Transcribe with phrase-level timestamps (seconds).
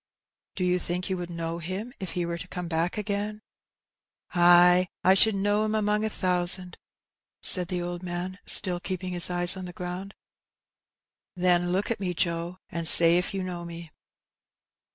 [0.19, 3.43] *'" Do you think you would know him if he were to come back again?
[3.89, 6.75] *' ^^Ay, I should know *im among a thousand,"
[7.43, 10.15] said the old man, still keeping his eyes on the ground.
[11.35, 13.91] "Then look at me, Joe, and say if you know me.